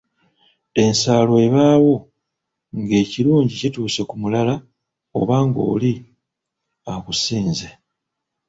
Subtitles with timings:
[0.83, 1.95] Ensaalwa ebaawo
[2.79, 4.55] ng'ekirungi kituuse ku mulala
[5.19, 5.93] oba ng'oli
[6.93, 7.69] akusinze